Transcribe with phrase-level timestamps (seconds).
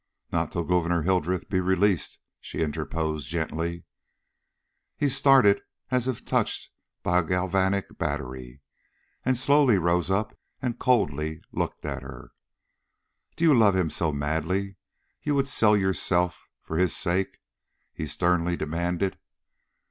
[0.31, 3.83] "Not till Gouverneur Hildreth be released," she interposed, gently.
[4.97, 6.71] He started as if touched
[7.03, 8.61] by a galvanic battery,
[9.23, 12.31] and slowly rose up and coldly looked at her.
[13.35, 14.75] "Do you love him so madly
[15.21, 17.37] you would sell yourself for his sake?"
[17.93, 19.19] he sternly demanded.